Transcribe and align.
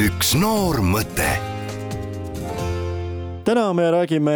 üks 0.00 0.30
noor 0.38 0.78
mõte 0.80 1.26
täna 3.44 3.66
me 3.76 3.88
räägime 3.92 4.34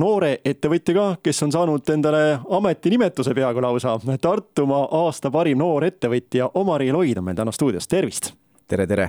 noore 0.00 0.30
ettevõtjaga, 0.46 1.20
kes 1.22 1.42
on 1.44 1.52
saanud 1.54 1.90
endale 1.92 2.38
ametinimetuse 2.56 3.34
peaaegu 3.36 3.60
lausa. 3.62 3.98
Tartumaa 4.22 4.86
aasta 5.02 5.30
parim 5.30 5.60
noor 5.60 5.84
ettevõtja 5.86 6.48
Omari 6.58 6.88
Loid 6.94 7.20
on 7.20 7.28
meil 7.28 7.36
täna 7.38 7.54
stuudios, 7.54 7.86
tervist 7.86 8.32
tere, 8.68 8.86
tere! 8.88 9.06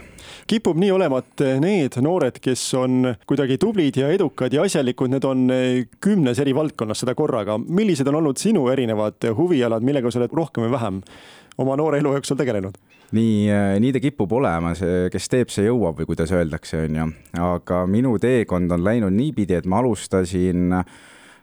kipub 0.47 0.77
nii 0.79 0.91
olema, 0.95 1.23
et 1.23 1.45
need 1.63 1.97
noored, 2.03 2.37
kes 2.43 2.67
on 2.79 3.09
kuidagi 3.27 3.57
tublid 3.59 3.97
ja 3.99 4.11
edukad 4.13 4.53
ja 4.53 4.67
asjalikud, 4.67 5.09
need 5.15 5.25
on 5.25 5.47
kümnes 6.03 6.43
eri 6.43 6.53
valdkonnas 6.55 7.01
seda 7.05 7.15
korraga. 7.17 7.57
millised 7.57 8.07
on 8.07 8.21
olnud 8.21 8.37
sinu 8.37 8.67
erinevad 8.69 9.31
huvialad, 9.35 9.83
millega 9.83 10.11
sa 10.11 10.21
oled 10.21 10.37
rohkem 10.37 10.67
või 10.67 10.75
vähem 10.77 11.01
oma 11.57 11.79
noore 11.79 12.03
elu 12.03 12.13
jooksul 12.19 12.37
tegelenud? 12.39 12.77
Nii, 13.15 13.51
nii 13.81 13.93
ta 13.95 14.01
kipub 14.03 14.33
olema, 14.39 14.73
see, 14.77 15.07
kes 15.13 15.29
teeb, 15.31 15.53
see 15.53 15.67
jõuab 15.67 16.01
või 16.01 16.09
kuidas 16.09 16.33
öeldakse, 16.35 16.83
on 16.87 16.99
ju. 16.99 17.07
aga 17.45 17.85
minu 17.89 18.17
teekond 18.21 18.71
on 18.75 18.83
läinud 18.85 19.15
niipidi, 19.15 19.57
et 19.57 19.69
ma 19.69 19.79
alustasin 19.83 20.75
äh, 20.81 20.85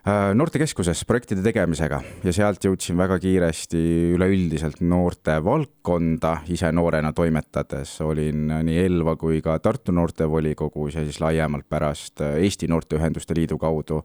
noortekeskuses 0.07 1.03
projektide 1.09 1.43
tegemisega 1.43 1.99
ja 2.23 2.35
sealt 2.35 2.63
jõudsin 2.63 2.99
väga 2.99 3.19
kiiresti 3.23 3.81
üleüldiselt 4.15 4.81
noorte 4.87 5.41
valdkonda, 5.45 6.39
ise 6.55 6.71
noorena 6.73 7.11
toimetades 7.17 7.97
olin 8.07 8.47
nii 8.69 8.79
Elva 8.85 9.17
kui 9.19 9.43
ka 9.43 9.59
Tartu 9.63 9.95
noortevolikogus 9.97 11.01
ja 11.01 11.07
siis 11.07 11.19
laiemalt 11.21 11.67
pärast 11.69 12.23
Eesti 12.29 12.71
Noorteühenduste 12.71 13.35
Liidu 13.35 13.59
kaudu 13.59 14.05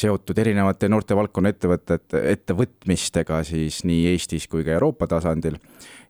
seotud 0.00 0.38
erinevate 0.38 0.88
noortevaldkonna 0.88 1.52
ettevõtete, 1.52 2.22
ettevõtmistega 2.32 3.42
siis 3.46 3.82
nii 3.88 4.08
Eestis 4.14 4.46
kui 4.50 4.64
ka 4.64 4.74
Euroopa 4.76 5.08
tasandil. 5.10 5.58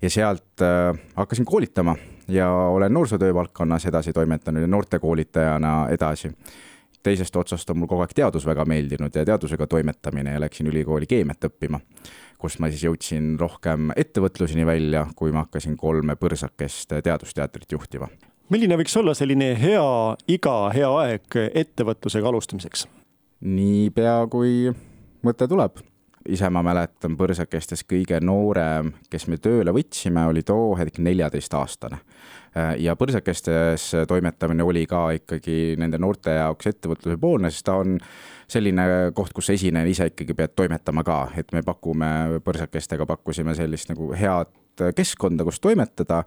ja 0.03 0.11
sealt 0.11 0.63
äh, 0.63 0.97
hakkasin 1.16 1.45
koolitama 1.45 1.97
ja 2.29 2.51
olen 2.51 2.93
noorsootöö 2.93 3.35
valdkonnas 3.35 3.87
edasi 3.87 4.13
toimetanud 4.13 4.63
ja 4.63 4.66
noortekoolitajana 4.66 5.88
edasi. 5.91 6.32
teisest 7.02 7.37
otsast 7.37 7.71
on 7.71 7.79
mul 7.79 7.88
kogu 7.88 8.05
aeg 8.05 8.15
teadus 8.15 8.47
väga 8.47 8.65
meeldinud 8.65 9.15
ja 9.15 9.24
teadusega 9.24 9.66
toimetamine 9.66 10.32
ja 10.32 10.41
läksin 10.41 10.66
ülikooli 10.66 11.07
keemiat 11.07 11.45
õppima, 11.45 11.80
kus 12.38 12.59
ma 12.59 12.69
siis 12.71 12.85
jõudsin 12.85 13.38
rohkem 13.41 13.91
ettevõtluseni 13.97 14.66
välja, 14.66 15.07
kui 15.16 15.32
ma 15.32 15.47
hakkasin 15.47 15.77
kolme 15.77 16.16
põrsakest 16.16 17.01
teadusteatrit 17.02 17.73
juhtima 17.73 18.09
milline 18.51 18.77
võiks 18.77 18.97
olla 18.99 19.15
selline 19.15 19.54
hea 19.59 19.91
iga, 20.29 20.57
hea 20.75 20.88
aeg 21.02 21.37
ettevõtlusega 21.54 22.29
alustamiseks? 22.29 22.88
Niipea, 23.41 24.27
kui 24.30 24.69
mõte 25.24 25.49
tuleb. 25.49 25.80
ise 26.29 26.51
ma 26.52 26.60
mäletan 26.63 27.15
põrsakestes 27.16 27.80
kõige 27.88 28.19
noorem, 28.21 28.91
kes 29.10 29.24
me 29.32 29.38
tööle 29.41 29.73
võtsime, 29.73 30.27
oli 30.29 30.43
too 30.45 30.74
hetk 30.77 30.99
neljateistaastane. 30.99 31.99
ja 32.79 32.97
põrsakestes 32.97 34.07
toimetamine 34.09 34.63
oli 34.63 34.87
ka 34.87 35.10
ikkagi 35.16 35.77
nende 35.79 35.99
noorte 35.99 36.30
jaoks 36.30 36.66
ettevõtluse 36.66 37.16
poolne, 37.16 37.51
sest 37.51 37.65
ta 37.65 37.79
on 37.80 37.99
selline 38.49 39.13
koht, 39.15 39.32
kus 39.32 39.51
esineja 39.51 39.87
ise 39.87 40.10
ikkagi 40.10 40.35
pead 40.35 40.54
toimetama 40.57 41.04
ka, 41.04 41.29
et 41.37 41.52
me 41.52 41.63
pakume 41.63 42.41
põrsakestega, 42.45 43.07
pakkusime 43.07 43.54
sellist 43.54 43.88
nagu 43.88 44.13
head 44.13 44.52
keskkonda, 44.97 45.45
kus 45.45 45.60
toimetada, 45.60 46.25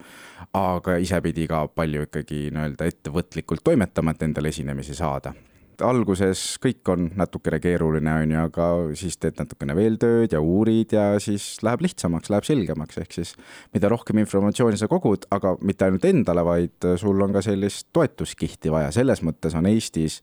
aga 0.53 0.97
ise 0.97 1.21
pidi 1.21 1.47
ka 1.47 1.67
palju 1.67 2.07
ikkagi 2.07 2.47
nii-öelda 2.53 2.85
ettevõtlikult 2.89 3.61
toimetama, 3.63 4.11
et 4.13 4.23
endale 4.23 4.49
esinemisi 4.49 4.95
saada 4.95 5.33
alguses 5.81 6.41
kõik 6.61 6.89
on 6.93 7.09
natukene 7.17 7.59
keeruline, 7.63 8.15
on 8.23 8.33
ju, 8.35 8.41
aga 8.49 8.67
siis 8.99 9.17
teed 9.21 9.39
natukene 9.41 9.75
veel 9.77 9.97
tööd 10.01 10.35
ja 10.35 10.41
uurid 10.43 10.93
ja 10.95 11.05
siis 11.23 11.57
läheb 11.65 11.85
lihtsamaks, 11.85 12.29
läheb 12.33 12.47
selgemaks, 12.47 12.99
ehk 13.01 13.15
siis 13.15 13.35
mida 13.73 13.91
rohkem 13.91 14.21
informatsiooni 14.21 14.79
sa 14.79 14.89
kogud, 14.91 15.27
aga 15.33 15.55
mitte 15.65 15.87
ainult 15.87 16.05
endale, 16.09 16.45
vaid 16.45 16.89
sul 17.01 17.21
on 17.25 17.33
ka 17.35 17.43
sellist 17.45 17.89
toetuskihti 17.95 18.73
vaja, 18.73 18.91
selles 18.95 19.23
mõttes 19.25 19.55
on 19.57 19.69
Eestis 19.71 20.21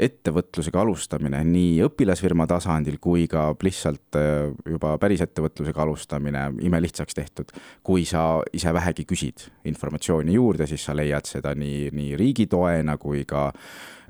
ettevõtlusega 0.00 0.80
alustamine 0.80 1.42
nii 1.44 1.80
õpilasfirma 1.84 2.46
tasandil 2.50 2.98
kui 3.02 3.26
ka 3.30 3.50
lihtsalt 3.62 4.18
äh, 4.18 4.50
juba 4.68 4.94
päris 5.02 5.22
ettevõtlusega 5.24 5.82
alustamine 5.84 6.46
imelihtsaks 6.66 7.16
tehtud. 7.16 7.52
kui 7.82 8.04
sa 8.04 8.42
ise 8.52 8.72
vähegi 8.74 9.04
küsid 9.04 9.48
informatsiooni 9.64 10.34
juurde, 10.34 10.66
siis 10.66 10.84
sa 10.84 10.96
leiad 10.96 11.28
seda 11.28 11.54
nii, 11.54 11.90
nii 11.92 12.16
riigi 12.16 12.46
toena 12.46 12.96
kui 12.98 13.24
ka 13.24 13.50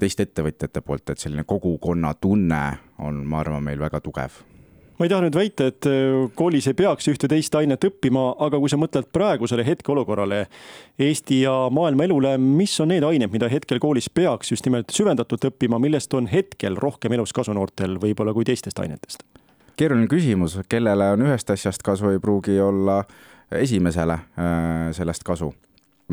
teiste 0.00 0.28
ettevõtjate 0.28 0.81
poolt, 0.81 1.10
et 1.10 1.19
selline 1.19 1.44
kogukonna 1.44 2.14
tunne 2.14 2.62
on, 2.98 3.25
ma 3.26 3.43
arvan, 3.44 3.64
meil 3.64 3.81
väga 3.81 4.00
tugev 4.00 4.41
ma 5.00 5.06
ei 5.06 5.12
taha 5.12 5.25
nüüd 5.25 5.37
väita, 5.38 5.71
et 5.72 5.87
äh, 5.88 6.27
koolis 6.37 6.66
ei 6.69 6.77
peaks 6.77 7.09
ühte-teist 7.09 7.55
ainet 7.56 7.87
õppima, 7.88 8.27
aga 8.44 8.59
kui 8.61 8.69
sa 8.69 8.77
mõtled 8.77 9.09
praegusele 9.15 9.65
hetkeolukorrale, 9.65 10.43
Eesti 11.00 11.38
ja 11.47 11.55
maailma 11.72 12.05
elule, 12.05 12.34
mis 12.37 12.75
on 12.84 12.93
need 12.93 13.06
ained, 13.09 13.33
mida 13.33 13.49
hetkel 13.49 13.81
koolis 13.81 14.11
peaks 14.12 14.53
just 14.53 14.69
nimelt 14.69 14.93
süvendatult 14.93 15.49
õppima, 15.49 15.81
millest 15.81 16.12
on 16.19 16.28
hetkel 16.28 16.77
rohkem 16.77 17.16
elus 17.16 17.33
kasu 17.33 17.56
noortel 17.56 17.97
võib-olla 18.03 18.37
kui 18.37 18.44
teistest 18.44 18.84
ainetest? 18.84 19.25
keeruline 19.81 20.11
küsimus, 20.12 20.59
kellele 20.69 21.06
on 21.15 21.25
ühest 21.25 21.49
asjast 21.49 21.81
kasu, 21.81 22.11
ei 22.12 22.21
pruugi 22.21 22.59
olla 22.61 23.00
esimesele 23.56 24.19
äh, 24.21 24.91
sellest 24.93 25.25
kasu 25.25 25.55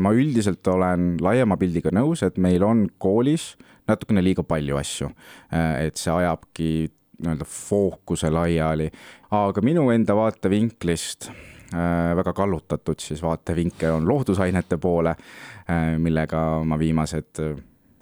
ma 0.00 0.14
üldiselt 0.16 0.66
olen 0.72 1.16
laiema 1.20 1.58
pildiga 1.60 1.92
nõus, 1.92 2.22
et 2.24 2.38
meil 2.40 2.64
on 2.64 2.86
koolis 3.02 3.52
natukene 3.88 4.22
liiga 4.24 4.44
palju 4.46 4.78
asju. 4.78 5.10
Äh, 5.52 5.88
et 5.88 6.00
see 6.00 6.12
ajabki 6.14 6.70
nii-öelda 7.18 7.44
fookuse 7.44 8.30
laiali, 8.30 8.90
aga 9.34 9.62
minu 9.64 9.88
enda 9.90 10.16
vaatevinklist 10.16 11.28
äh, 11.28 12.14
väga 12.16 12.32
kallutatud 12.32 13.00
siis 13.02 13.22
vaatevinkel 13.22 13.96
on 13.96 14.08
loodusainete 14.08 14.78
poole, 14.78 15.16
äh, 15.70 15.98
millega 15.98 16.62
ma 16.64 16.78
viimased 16.78 17.42
äh, 17.42 17.56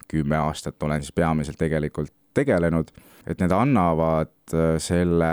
kümme 0.09 0.37
aastat 0.37 0.83
olen 0.83 1.03
siis 1.03 1.13
peamiselt 1.13 1.59
tegelikult 1.59 2.13
tegelenud, 2.37 2.93
et 3.27 3.41
need 3.41 3.53
annavad 3.57 4.53
selle 4.79 5.31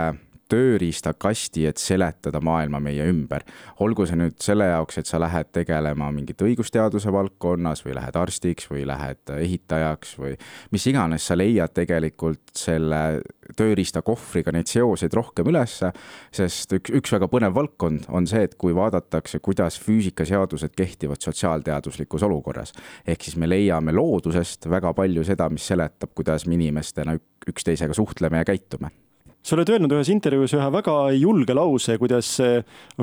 tööriistakasti, 0.54 1.66
et 1.68 1.80
seletada 1.82 2.40
maailma 2.44 2.80
meie 2.82 3.06
ümber. 3.10 3.44
olgu 3.80 4.06
see 4.06 4.18
nüüd 4.18 4.38
selle 4.42 4.68
jaoks, 4.70 4.98
et 5.00 5.10
sa 5.10 5.18
lähed 5.22 5.50
tegelema 5.54 6.10
mingit 6.14 6.42
õigusteaduse 6.44 7.12
valdkonnas 7.12 7.84
või 7.84 7.96
lähed 7.98 8.16
arstiks 8.18 8.68
või 8.70 8.84
lähed 8.86 9.34
ehitajaks 9.34 10.14
või 10.20 10.36
mis 10.74 10.86
iganes, 10.90 11.26
sa 11.26 11.36
leiad 11.38 11.74
tegelikult 11.74 12.54
selle 12.56 13.20
tööriistakohvriga 13.58 14.54
neid 14.54 14.70
seoseid 14.70 15.14
rohkem 15.16 15.50
ülesse, 15.52 15.90
sest 16.34 16.72
üks, 16.78 16.92
üks 17.00 17.14
väga 17.16 17.28
põnev 17.32 17.56
valdkond 17.56 18.08
on 18.14 18.28
see, 18.30 18.44
et 18.46 18.56
kui 18.60 18.74
vaadatakse, 18.76 19.40
kuidas 19.44 19.78
füüsikaseadused 19.82 20.76
kehtivad 20.76 21.22
sotsiaalteaduslikus 21.24 22.24
olukorras, 22.28 22.74
ehk 23.06 23.26
siis 23.26 23.38
me 23.40 23.50
leiame 23.50 23.94
loodusest 23.94 24.70
väga 24.70 24.94
palju 24.96 25.26
seda, 25.26 25.50
mis 25.52 25.66
seletab, 25.72 26.14
kuidas 26.14 26.46
me 26.46 26.58
inimestena 26.58 27.18
üksteisega 27.50 27.96
suhtleme 27.96 28.40
ja 28.40 28.48
käitume 28.48 28.94
sa 29.44 29.56
oled 29.56 29.68
öelnud 29.74 29.92
ühes 29.92 30.08
intervjuus 30.12 30.56
ühe 30.56 30.68
väga 30.72 30.94
julge 31.18 31.56
lause, 31.56 31.98
kuidas 32.00 32.30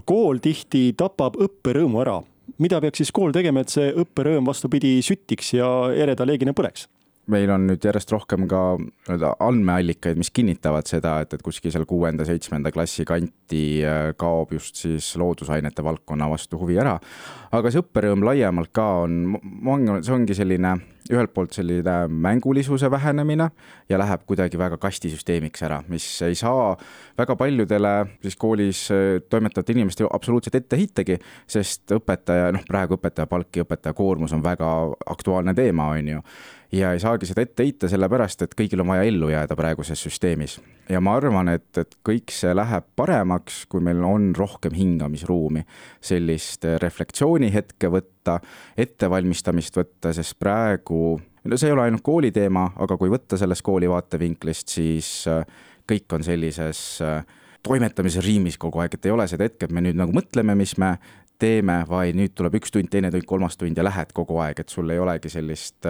kool 0.09 0.41
tihti 0.41 0.89
tapab 0.97 1.37
õpperõõmu 1.37 2.01
ära. 2.01 2.21
mida 2.57 2.81
peaks 2.81 2.97
siis 2.97 3.11
kool 3.11 3.31
tegema, 3.31 3.61
et 3.61 3.69
see 3.69 3.93
õpperõõm 3.93 4.45
vastupidi 4.45 4.99
sütiks 5.05 5.53
ja 5.53 5.69
ereda 5.93 6.25
leegina 6.25 6.53
põleks? 6.53 6.87
Meil 7.31 7.51
on 7.53 7.65
nüüd 7.69 7.85
järjest 7.85 8.11
rohkem 8.13 8.47
ka 8.51 8.61
nii-öelda 8.81 9.33
andmeallikaid, 9.43 10.19
mis 10.19 10.31
kinnitavad 10.33 10.89
seda, 10.89 11.17
et, 11.23 11.33
et 11.35 11.43
kuskil 11.45 11.73
seal 11.73 11.87
kuuenda-seitsmenda 11.89 12.73
klassi 12.75 13.05
kanti 13.07 13.63
äh, 13.87 14.11
kaob 14.19 14.53
just 14.55 14.81
siis 14.83 15.11
loodusainete 15.19 15.83
valdkonna 15.85 16.29
vastu 16.31 16.59
huvi 16.61 16.79
ära. 16.81 16.97
aga 17.51 17.71
see 17.71 17.83
õpperõõm 17.83 18.25
laiemalt 18.27 18.71
ka 18.75 18.87
on, 19.05 19.37
see 20.01 20.15
ongi 20.15 20.37
selline 20.37 20.77
ühelt 21.11 21.33
poolt 21.33 21.55
selline 21.55 21.95
mängulisuse 22.07 22.91
vähenemine 22.91 23.49
ja 23.89 23.99
läheb 23.99 24.23
kuidagi 24.29 24.59
väga 24.59 24.77
kastisüsteemiks 24.81 25.63
ära, 25.65 25.81
mis 25.91 26.05
ei 26.25 26.37
saa 26.37 26.75
väga 27.17 27.35
paljudele 27.39 27.93
siis 28.21 28.37
koolis 28.39 28.85
äh, 28.93 29.19
toimetavate 29.29 29.75
inimestele 29.75 30.09
absoluutselt 30.13 30.55
ette 30.61 30.79
heitagi, 30.79 31.19
sest 31.49 31.95
õpetaja, 31.97 32.51
noh, 32.55 32.65
praegu 32.67 32.99
õpetaja 32.99 33.27
palk 33.31 33.57
ja 33.57 33.67
õpetaja 33.67 33.97
koormus 33.97 34.33
on 34.35 34.43
väga 34.43 34.71
aktuaalne 35.15 35.55
teema, 35.57 35.91
on 35.97 36.15
ju 36.15 36.25
ja 36.71 36.91
ei 36.93 36.99
saagi 36.99 37.27
seda 37.27 37.43
ette 37.43 37.65
heita, 37.65 37.89
sellepärast 37.91 38.45
et 38.45 38.53
kõigil 38.57 38.83
on 38.83 38.91
vaja 38.93 39.07
ellu 39.07 39.31
jääda 39.31 39.55
praeguses 39.59 40.03
süsteemis. 40.03 40.59
ja 40.89 41.01
ma 41.01 41.15
arvan, 41.15 41.49
et, 41.49 41.69
et 41.77 41.97
kõik 42.07 42.31
see 42.31 42.53
läheb 42.55 42.87
paremaks, 42.95 43.65
kui 43.71 43.83
meil 43.83 44.03
on 44.07 44.31
rohkem 44.37 44.75
hingamisruumi, 44.75 45.65
sellist 46.01 46.65
reflektsioonihetke 46.83 47.91
võtta, 47.91 48.39
ettevalmistamist 48.77 49.77
võtta, 49.77 50.13
sest 50.15 50.39
praegu 50.39 51.19
no 51.43 51.57
see 51.57 51.71
ei 51.71 51.75
ole 51.75 51.87
ainult 51.87 52.05
kooli 52.05 52.31
teema, 52.31 52.69
aga 52.79 52.97
kui 52.97 53.11
võtta 53.11 53.39
sellest 53.39 53.65
kooli 53.65 53.89
vaatevinklist, 53.89 54.71
siis 54.71 55.11
äh, 55.31 55.45
kõik 55.89 56.15
on 56.15 56.23
sellises 56.23 57.01
äh, 57.05 57.23
toimetamise 57.63 58.23
riimis 58.23 58.57
kogu 58.61 58.81
aeg, 58.81 58.95
et 58.95 59.05
ei 59.05 59.13
ole 59.13 59.27
seda 59.29 59.47
hetke, 59.47 59.67
et 59.67 59.75
me 59.75 59.83
nüüd 59.83 59.99
nagu 59.99 60.13
mõtleme, 60.15 60.55
mis 60.57 60.77
me 60.81 60.95
teeme, 61.41 61.81
vaid 61.89 62.17
nüüd 62.17 62.35
tuleb 62.37 62.59
üks 62.59 62.73
tund, 62.73 62.89
teine 62.93 63.09
tund, 63.13 63.25
kolmas 63.29 63.57
tund 63.57 63.77
ja 63.77 63.85
lähed 63.85 64.13
kogu 64.17 64.37
aeg, 64.43 64.61
et 64.61 64.69
sul 64.69 64.89
ei 64.93 65.01
olegi 65.01 65.31
sellist 65.33 65.89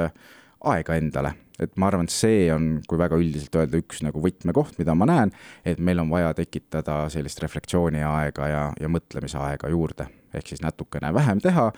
aega 0.70 0.96
endale, 1.00 1.34
et 1.62 1.78
ma 1.82 1.90
arvan, 1.90 2.10
et 2.10 2.14
see 2.14 2.50
on, 2.54 2.74
kui 2.88 3.00
väga 3.02 3.18
üldiselt 3.22 3.56
öelda, 3.58 3.80
üks 3.82 4.04
nagu 4.06 4.22
võtmekoht, 4.24 4.78
mida 4.82 4.96
ma 4.98 5.08
näen, 5.10 5.34
et 5.66 5.80
meil 5.80 6.02
on 6.04 6.12
vaja 6.12 6.34
tekitada 6.38 7.04
sellist 7.14 7.42
reflektsiooniaega 7.44 8.52
ja, 8.52 8.66
ja 8.80 8.92
mõtlemisaega 8.92 9.72
juurde, 9.74 10.10
ehk 10.34 10.54
siis 10.54 10.62
natukene 10.66 11.14
vähem 11.14 11.42
teha 11.42 11.72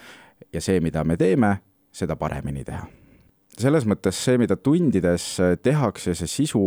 ja 0.53 0.63
see, 0.63 0.81
mida 0.83 1.03
me 1.07 1.19
teeme, 1.19 1.57
seda 1.94 2.18
paremini 2.19 2.65
teha 2.68 3.02
selles 3.59 3.85
mõttes 3.85 4.17
see, 4.17 4.38
mida 4.41 4.55
tundides 4.57 5.25
tehakse, 5.63 6.15
see 6.17 6.29
sisu, 6.29 6.61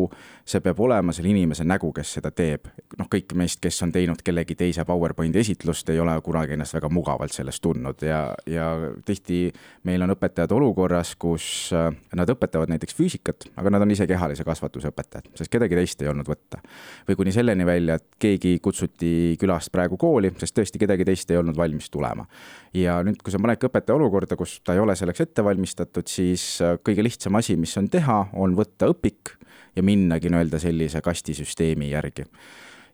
see 0.47 0.62
peab 0.62 0.81
olema 0.85 1.15
selle 1.15 1.33
inimese 1.33 1.65
nägu, 1.67 1.91
kes 1.94 2.17
seda 2.19 2.31
teeb. 2.31 2.69
noh, 2.97 3.09
kõik 3.11 3.35
meist, 3.37 3.59
kes 3.61 3.81
on 3.83 3.93
teinud 3.93 4.23
kellegi 4.25 4.55
teise 4.56 4.85
PowerPointi 4.87 5.41
esitlust, 5.43 5.88
ei 5.91 5.99
ole 6.00 6.15
kunagi 6.25 6.55
ennast 6.55 6.77
väga 6.77 6.88
mugavalt 6.93 7.35
sellest 7.35 7.62
tundnud 7.65 8.03
ja, 8.06 8.21
ja 8.49 8.69
tihti 9.05 9.50
meil 9.85 10.05
on 10.06 10.15
õpetajad 10.15 10.55
olukorras, 10.56 11.15
kus 11.19 11.73
äh, 11.75 11.91
nad 12.17 12.31
õpetavad 12.31 12.71
näiteks 12.71 12.97
füüsikat, 12.97 13.49
aga 13.59 13.73
nad 13.75 13.85
on 13.85 13.94
ise 13.94 14.06
kehalise 14.06 14.47
kasvatuse 14.47 14.93
õpetajad, 14.93 15.33
sest 15.38 15.53
kedagi 15.53 15.79
teist 15.79 16.03
ei 16.03 16.12
olnud 16.12 16.29
võtta. 16.31 16.62
või 17.09 17.19
kuni 17.19 17.35
selleni 17.35 17.67
välja, 17.67 17.99
et 17.99 18.06
keegi 18.23 18.59
kutsuti 18.62 19.37
külast 19.41 19.73
praegu 19.75 19.99
kooli, 20.00 20.31
sest 20.38 20.56
tõesti 20.56 20.81
kedagi 20.83 21.05
teist 21.09 21.31
ei 21.31 21.41
olnud 21.43 21.56
valmis 21.59 21.91
tulema. 21.91 22.27
ja 22.75 23.00
nüüd, 23.03 23.19
kui 23.23 23.35
sa 23.35 23.43
panedki 23.43 23.67
õpetaja 23.67 23.99
olukorda, 23.99 24.38
kus 24.38 24.61
ta 24.62 24.77
ei 24.77 24.81
ole 24.81 24.97
selleks 24.97 25.27
ette 25.27 25.44
valmistatud, 25.44 26.06
siis 26.06 26.47
äh, 26.62 26.75
kõige 26.84 27.05
lihtsam 27.05 27.37
asi, 27.38 27.56
mis 27.56 27.76
on 27.78 27.88
teha, 27.93 28.26
on 28.34 28.56
võtta 28.58 28.90
õpik 28.93 29.37
ja 29.76 29.82
minnagi 29.84 30.31
nii-öelda 30.32 30.58
sellise 30.58 31.00
kastisüsteemi 31.00 31.90
järgi. 31.90 32.25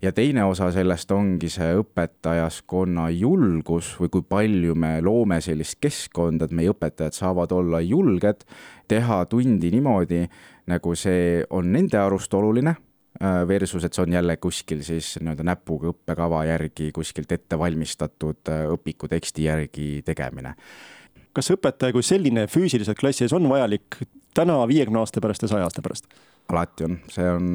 ja 0.02 0.12
teine 0.12 0.44
osa 0.44 0.72
sellest 0.74 1.10
ongi 1.14 1.48
see 1.48 1.76
õpetajaskonna 1.78 3.06
julgus 3.14 3.92
või 4.00 4.08
kui 4.10 4.24
palju 4.28 4.74
me 4.74 4.96
loome 5.00 5.40
sellist 5.40 5.78
keskkonda, 5.80 6.44
et 6.44 6.56
meie 6.58 6.72
õpetajad 6.74 7.14
saavad 7.14 7.52
olla 7.52 7.80
julged, 7.80 8.42
teha 8.88 9.24
tundi 9.26 9.70
niimoodi, 9.70 10.24
nagu 10.66 10.94
see 10.98 11.44
on 11.50 11.70
nende 11.72 11.98
arust 11.98 12.34
oluline 12.34 12.74
äh, 12.74 13.46
versus, 13.48 13.84
et 13.84 13.94
see 13.94 14.02
on 14.02 14.18
jälle 14.18 14.36
kuskil 14.42 14.82
siis 14.82 15.14
nii-öelda 15.20 15.46
näpuga 15.46 15.92
õppekava 15.94 16.42
järgi 16.50 16.90
kuskilt 16.92 17.32
ette 17.32 17.58
valmistatud 17.58 18.50
äh, 18.50 18.66
õpiku 18.74 19.08
teksti 19.08 19.46
järgi 19.46 19.92
tegemine 20.04 20.56
kas 21.32 21.52
õpetaja 21.54 21.94
kui 21.94 22.04
selline 22.06 22.46
füüsiliselt 22.50 22.98
klassi 23.00 23.26
ees 23.26 23.34
on 23.36 23.48
vajalik 23.50 24.00
täna, 24.34 24.60
viiekümne 24.68 25.02
aasta 25.02 25.20
pärast 25.24 25.46
ja 25.46 25.52
saja 25.52 25.68
aasta 25.68 25.84
pärast? 25.84 26.08
alati 26.52 26.84
on, 26.84 26.98
see 27.08 27.28
on 27.32 27.52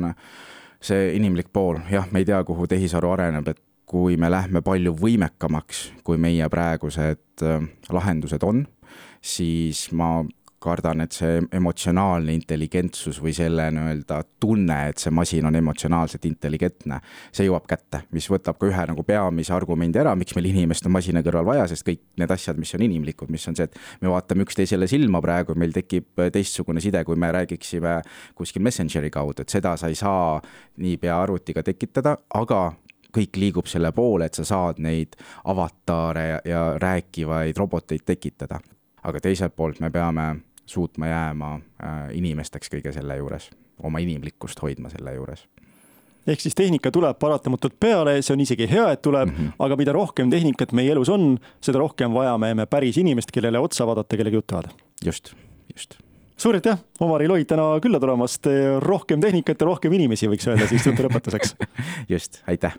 see 0.81 1.11
inimlik 1.17 1.51
pool, 1.53 1.79
jah, 1.91 2.07
me 2.11 2.21
ei 2.21 2.25
tea, 2.25 2.39
kuhu 2.45 2.67
tehisaru 2.69 3.11
areneb, 3.13 3.49
et 3.51 3.61
kui 3.87 4.17
me 4.19 4.29
lähme 4.31 4.61
palju 4.65 4.93
võimekamaks, 4.99 5.83
kui 6.05 6.19
meie 6.21 6.47
praegused 6.51 7.45
äh, 7.45 7.67
lahendused 7.93 8.43
on, 8.43 8.65
siis 9.21 9.87
ma 9.95 10.21
kardan, 10.67 11.01
et 11.05 11.15
see 11.15 11.39
emotsionaalne 11.57 12.35
intelligentsus 12.35 13.21
või 13.23 13.33
selle 13.35 13.69
nii-öelda 13.73 14.19
tunne, 14.43 14.77
et 14.91 15.01
see 15.01 15.13
masin 15.15 15.47
on 15.47 15.57
emotsionaalselt 15.59 16.27
intelligentne, 16.29 16.99
see 17.31 17.47
jõuab 17.47 17.67
kätte, 17.69 18.03
mis 18.15 18.27
võtab 18.31 18.59
ka 18.59 18.69
ühe 18.69 18.87
nagu 18.91 19.05
peamise 19.07 19.55
argumendi 19.55 20.01
ära, 20.03 20.15
miks 20.19 20.35
meil 20.37 20.49
inimest 20.51 20.87
on 20.89 20.95
masina 20.97 21.23
kõrval 21.25 21.47
vaja, 21.47 21.67
sest 21.71 21.87
kõik 21.87 22.03
need 22.19 22.33
asjad, 22.33 22.59
mis 22.59 22.73
on 22.77 22.85
inimlikud, 22.87 23.31
mis 23.33 23.47
on 23.49 23.57
see, 23.57 23.69
et 23.69 24.03
me 24.03 24.11
vaatame 24.11 24.45
üksteisele 24.47 24.89
silma 24.91 25.21
praegu, 25.23 25.55
meil 25.59 25.75
tekib 25.75 26.25
teistsugune 26.33 26.83
side, 26.83 27.03
kui 27.07 27.19
me 27.19 27.31
räägiksime 27.35 27.99
kuskil 28.37 28.65
Messengeri 28.67 29.11
kaudu, 29.13 29.45
et 29.45 29.53
seda 29.53 29.75
sa 29.79 29.89
ei 29.91 29.95
saa 29.95 30.41
niipea 30.83 31.15
arvutiga 31.21 31.63
tekitada, 31.65 32.17
aga 32.35 32.67
kõik 33.17 33.39
liigub 33.39 33.69
selle 33.69 33.91
poole, 33.95 34.27
et 34.27 34.37
sa 34.37 34.45
saad 34.47 34.81
neid 34.83 35.15
avataare 35.47 36.25
ja, 36.27 36.41
ja 36.45 36.63
rääkivaid 36.81 37.57
roboteid 37.57 38.05
tekitada. 38.05 38.59
aga 39.07 39.19
teiselt 39.23 39.55
poolt 39.55 39.79
me 39.79 39.89
peame 39.89 40.23
suutma 40.67 41.11
jääma 41.11 41.53
äh, 41.55 42.01
inimesteks 42.17 42.71
kõige 42.73 42.93
selle 42.95 43.17
juures, 43.19 43.49
oma 43.83 44.01
inimlikkust 44.03 44.61
hoidma 44.61 44.91
selle 44.93 45.15
juures 45.17 45.47
ehk 46.27 46.41
siis 46.43 46.55
tehnika 46.55 46.91
tuleb 46.91 47.15
paratamatult 47.19 47.77
peale, 47.79 48.17
see 48.21 48.33
on 48.35 48.41
isegi 48.43 48.67
hea, 48.67 48.89
et 48.91 49.01
tuleb 49.01 49.29
mm, 49.29 49.35
-hmm. 49.37 49.53
aga 49.63 49.77
mida 49.79 49.93
rohkem 49.95 50.29
tehnikat 50.29 50.73
meie 50.75 50.91
elus 50.91 51.09
on, 51.09 51.37
seda 51.63 51.79
rohkem 51.79 52.13
vajame 52.13 52.53
me 52.53 52.65
päris 52.65 52.97
inimest, 52.97 53.31
kellele 53.31 53.59
otsa 53.59 53.87
vaadata, 53.87 54.17
kellega 54.17 54.35
juttu 54.35 54.55
ajada. 54.55 54.69
just, 55.05 55.33
just. 55.75 55.95
suur 56.37 56.55
aitäh, 56.55 56.77
Omar 56.99 57.23
Loid 57.27 57.47
täna 57.47 57.79
külla 57.79 57.99
tulemast, 57.99 58.43
rohkem 58.79 59.21
tehnikat 59.21 59.61
ja 59.61 59.65
rohkem 59.65 59.93
inimesi, 59.93 60.27
võiks 60.27 60.47
öelda 60.51 60.67
siis 60.67 60.85
jutu 60.85 61.07
lõpetuseks 61.07 61.55
just, 62.13 62.43
aitäh 62.47 62.77